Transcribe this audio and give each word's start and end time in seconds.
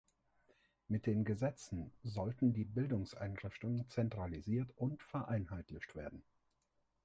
Mit 0.87 1.05
den 1.05 1.25
Gesetzen 1.25 1.91
sollten 2.01 2.53
die 2.53 2.65
Bildungseinrichtungen 2.65 3.87
zentralisiert 3.87 4.71
und 4.75 5.03
vereinheitlicht 5.03 5.95
werden. 5.95 6.23